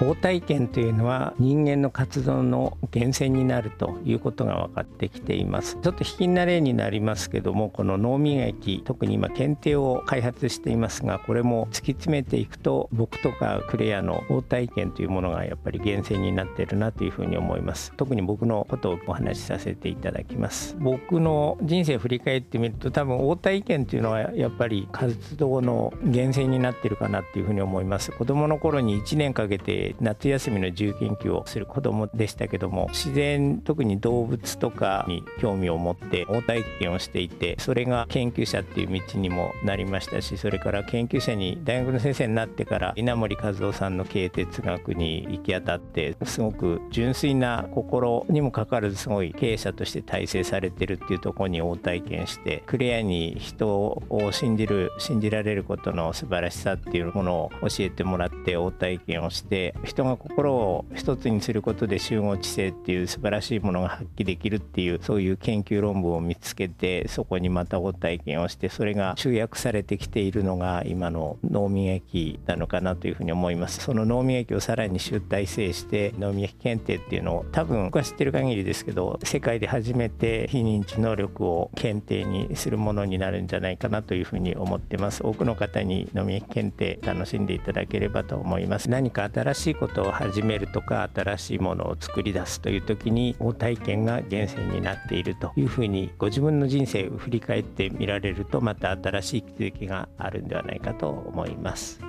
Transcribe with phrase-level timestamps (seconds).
[0.00, 5.78] 応体験というのは人間の活動の源泉になるということが分かってきています。
[5.82, 17.92] ちょっと引きな例になりますけどもこの脳磨き特に今検定を開発していますがこれも突き詰めていくと僕とかクレアの応体験というものがやっぱり源泉になっているなというふうに思います。
[17.96, 20.76] 特に僕のことをお話しさせていただきます。
[20.78, 28.12] 僕の人生を振り返ってみると多分応体験というのはやっぱり活動の源泉になっているかなっていうふうに思います。
[28.12, 73.80] 子供の頃に1年かけて夏休みの自由研究をする子供でしたけども自然特に動物とかに興味を持って応体験をしていてそれが研究者っていう道にもなりましたしそれから研究者に大学の先生になってから稲森和夫さんの経営哲学に行き当たってすごく純粋な心にもかかわらずすごい経営者として大成されてるっていうところに応体験してクリアに人を信じる信じられることの素晴らしさっていうものを教えてもらって応体験をして人が心を一つにすることで集合知性っていう素晴らしいものが発揮できるっていうそういう研究論文を見つけてそこにまたご体験をしてそれが集約されてきているのが今の脳磨きなのかなというふうに思います。
[73.80, 85.24] その脳磨きをさらに集大成して脳磨き検定っていうのを多分僕は知ってる限りですけど世界で初めて非認知能力を検定にするものになるんじゃないかなというふうに思ってます。
[85.24, 88.90] 多くの方に脳磨き検定楽しんでいただければと思います。
[88.90, 102.00] 何か新ししいことことを始めるとか新しいものを作り出すという時に応体験が源泉になっているというふうにご自分の人生を振り返ってみられるとまた新しい気づきがあるんではないかと思います。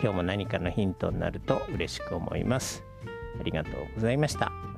[0.00, 2.84] 今日も何かのヒントになると嬉しく思います。
[3.40, 4.77] ありがとうございました。